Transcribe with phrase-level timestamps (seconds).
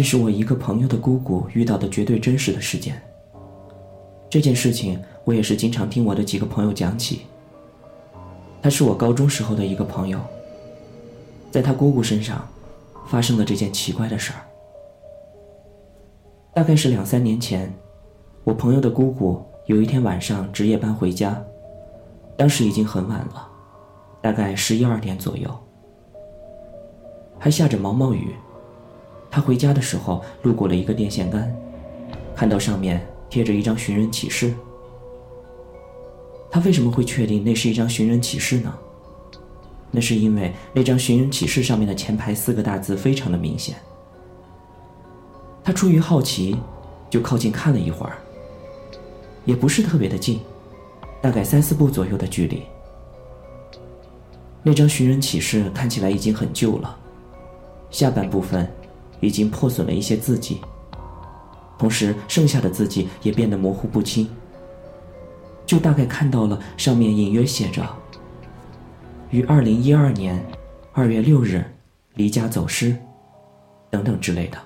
[0.00, 2.98] 这是我一个朋友的姑姑遇到的绝对真实的事件。
[4.30, 7.26] 这件事情我也是经常听我的几个朋友讲起。
[8.62, 10.18] 他是我高中时候的一个朋友，
[11.50, 12.48] 在他姑姑身上
[13.08, 14.40] 发生了这件奇怪的事儿。
[16.54, 17.70] 大概是两三年前，
[18.42, 21.38] 我朋友的姑姑有一天晚上值夜班回家，
[22.38, 23.46] 当时已经很晚了，
[24.22, 25.50] 大概十一二点左右，
[27.38, 28.34] 还下着毛毛雨。
[29.30, 31.54] 他回家的时候路过了一个电线杆，
[32.34, 34.52] 看到上面贴着一张寻人启事。
[36.50, 38.74] 他为什么会确定那是一张寻人启事呢？
[39.92, 43.76] 那是因为那张寻人启事上面的前排四个大字非常的明显。
[45.62, 46.56] 他出于好奇，
[47.08, 48.18] 就靠近看了一会儿。
[49.44, 50.40] 也不是特别的近，
[51.22, 52.62] 大概三四步左右的距离。
[54.62, 56.98] 那张寻人启事看起来已经很旧了，
[57.90, 58.68] 下半部分。
[59.20, 60.60] 已经破损了一些字迹，
[61.78, 64.28] 同时剩下的字迹也变得模糊不清。
[65.66, 67.86] 就大概看到了上面隐约写着
[69.30, 70.44] “于二零一二年
[70.92, 71.64] 二月六日
[72.14, 72.96] 离家走失”
[73.88, 74.58] 等等之类的。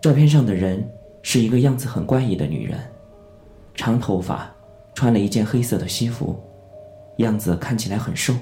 [0.00, 0.88] 照片上的人
[1.22, 2.78] 是一个样子很怪异的女人，
[3.74, 4.48] 长头发，
[4.94, 6.38] 穿了一件黑色的西服，
[7.16, 8.34] 样子看起来很瘦。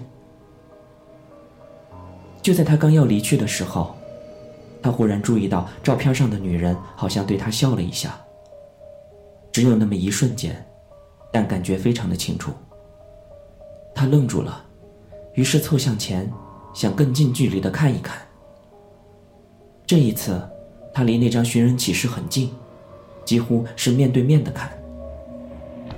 [2.43, 3.95] 就在他刚要离去的时候。
[4.83, 8.19] 他忽然注意到照片上的女人好像对他笑了一下。
[9.51, 10.65] 只有那么一瞬间，
[11.33, 12.53] 但感觉非常的清楚。
[13.95, 14.65] 他愣住了，
[15.35, 16.31] 于是凑向前，
[16.73, 18.19] 想更近距离的看一看。
[19.85, 20.41] 这一次，
[20.95, 22.53] 他离那张寻人启事很近，
[23.25, 24.71] 几乎是面对面的看。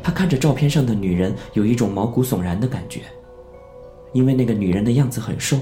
[0.02, 3.02] 他看着照片上的女人，有一种毛骨悚然的感觉，
[4.14, 5.58] 因为那个女人的样子很瘦，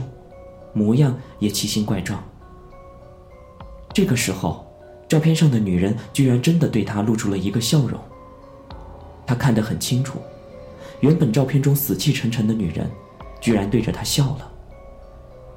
[0.72, 2.22] 模样也奇形怪状。
[3.92, 4.66] 这个时候，
[5.08, 7.98] 照片上的女人居然真的对他露出了一个笑容。
[9.26, 10.20] 他看得很清楚，
[11.00, 12.90] 原本照片中死气沉沉的女人，
[13.40, 14.50] 居然对着他笑了。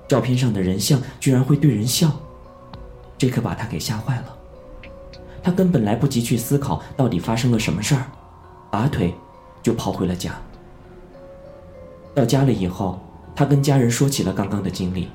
[0.07, 2.11] 照片上的人像居然会对人笑，
[3.17, 4.37] 这可把他给吓坏了。
[5.41, 8.05] 他根本来不及去思考到底发生了什么事儿，
[8.69, 9.13] 拔腿
[9.63, 10.33] 就跑回了家。
[12.13, 12.99] 到家了以后，
[13.33, 15.07] 他跟家人说起了刚刚的经历。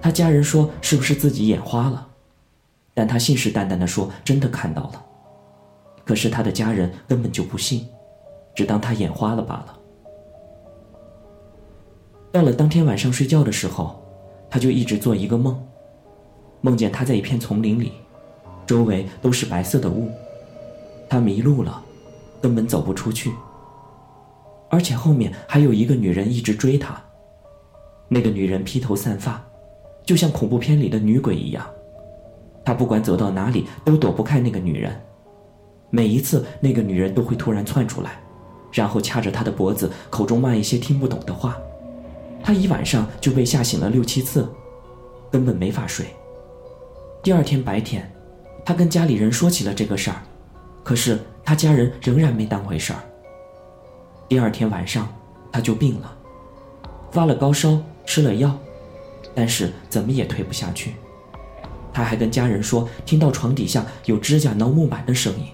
[0.00, 2.07] 他家人说：“是不是自己眼花了？”
[2.98, 5.06] 但他信誓旦旦地说：“真的看到了。”
[6.04, 7.86] 可是他的家人根本就不信，
[8.56, 9.78] 只当他眼花了罢了。
[12.32, 14.02] 到了当天晚上睡觉的时候，
[14.50, 15.64] 他就一直做一个梦，
[16.60, 17.92] 梦见他在一片丛林里，
[18.66, 20.10] 周围都是白色的雾，
[21.08, 21.80] 他迷路了，
[22.42, 23.32] 根本走不出去。
[24.70, 27.00] 而且后面还有一个女人一直追他，
[28.08, 29.40] 那个女人披头散发，
[30.04, 31.64] 就像恐怖片里的女鬼一样。
[32.68, 34.94] 他不管走到哪里都躲不开那个女人，
[35.88, 38.20] 每一次那个女人都会突然窜出来，
[38.70, 41.56] 然后掐着他的脖子，口中骂一些听不懂的话。
[42.44, 44.46] 他一晚上就被吓醒了六七次，
[45.30, 46.08] 根本没法睡。
[47.22, 48.06] 第二天白天，
[48.66, 50.20] 他跟家里人说起了这个事儿，
[50.84, 52.98] 可是他家人仍然没当回事儿。
[54.28, 55.08] 第二天晚上，
[55.50, 56.14] 他就病了，
[57.10, 58.54] 发了高烧，吃了药，
[59.34, 60.92] 但是怎么也退不下去。
[61.92, 65.46] 他还跟家人说，听到床底下有指甲挠木板的声音。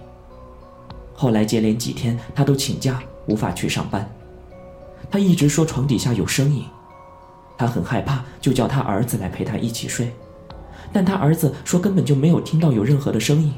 [1.14, 4.08] 后来接连几天，他都请假，无法去上班。
[5.10, 6.64] 他一直说床底下有声音，
[7.56, 10.12] 他很害怕，就叫他儿子来陪他一起睡。
[10.92, 13.52] 但他儿子说根本就没有听到有任何的声音。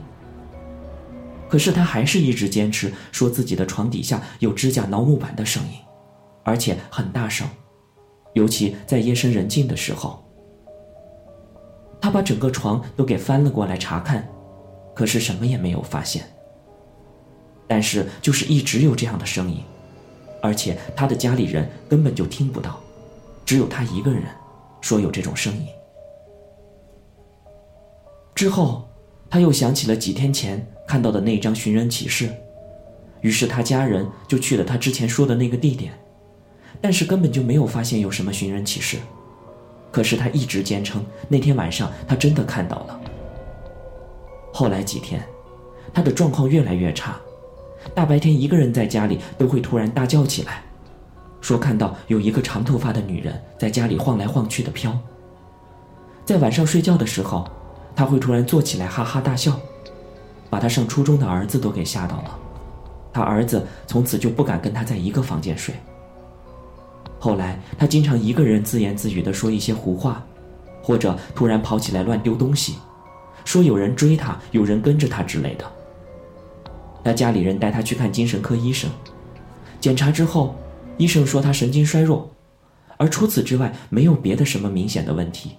[1.49, 5.79] 可是他还是一直坚持，说自己的床底下有指甲挠木板的声音，
[6.43, 7.49] 而且很大声，
[8.35, 10.26] 尤其在夜深人静的时候。
[12.01, 14.29] 他把整个床都给翻了过来查看，
[14.95, 16.25] 可是什么也没有发现。
[17.67, 19.61] 但是就是一直有这样的声音，
[20.41, 22.79] 而且他的家里人根本就听不到，
[23.45, 24.23] 只有他一个人
[24.81, 25.67] 说有这种声音。
[28.35, 28.89] 之后，
[29.29, 32.31] 他又想起了几天前看到的那张寻人启事，
[33.21, 35.93] 于是他家人就去了他之前说的那个地点，
[36.81, 38.99] 但是根本就没有发现有什么寻人启事。
[39.97, 43.01] 可是他一直坚称那天晚上他真的看到了。
[44.53, 45.27] 后来几天，
[45.95, 47.17] 他的状况越来越差，
[47.95, 50.63] 大白天一个人在家里都会突然大叫起来，
[51.41, 54.95] 说看到有一个长头发的女人在家里晃来晃去的飘。
[56.27, 57.49] 在晚上睡觉的时候，
[57.95, 59.59] 他会突然坐起来哈哈大笑，
[60.51, 62.39] 把他上初中的儿子都给吓到了，
[63.15, 65.75] 他儿子从此就不敢跟他在一个房间睡。
[67.27, 70.25] 后来，他经常一个人自言自语地说一些胡话，
[70.81, 72.77] 或者突然跑起来乱丢东西，
[73.45, 75.65] 说有人追他，有人跟着他之类的。
[77.03, 78.89] 他家里人带他去看精神科医生，
[79.81, 80.55] 检查之后，
[80.99, 82.31] 医生说他神经衰弱，
[82.97, 85.57] 而除此之外没有别的什么明显的问题，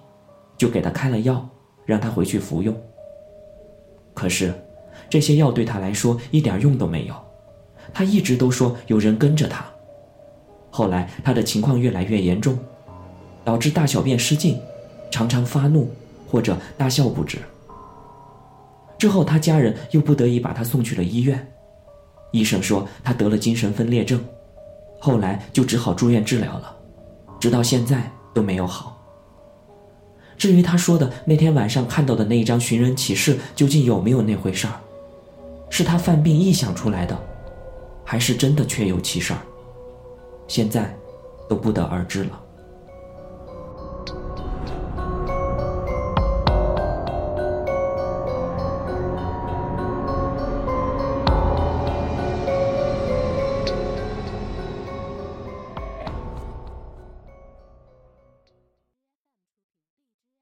[0.55, 1.45] 就给他开了药，
[1.85, 2.73] 让他回去服用。
[4.13, 4.53] 可是，
[5.09, 7.15] 这些药对他来说一点用都没有，
[7.93, 9.65] 他一直都说有人跟着他。
[10.77, 12.56] 后来他的情况越来越严重，
[13.44, 14.59] 导致大小便失禁，
[15.09, 15.91] 常常发怒
[16.29, 17.39] 或者大笑不止。
[19.00, 21.51] 之后，他家人又不得已把他送去了医院。
[22.29, 24.24] 医生说他得了精神分裂症，
[25.00, 26.71] 后来就只好住院治疗了，
[27.39, 28.95] 直到现在都没有好。
[30.38, 34.74] 至于他说的那天晚上看到的那一张寻人启事，究竟有没有那回事儿？
[35.71, 37.18] 是他犯病臆想出来的，
[38.06, 39.39] 还是真的确有其事儿？
[40.47, 40.95] 现在
[41.47, 42.46] 都不得而知了。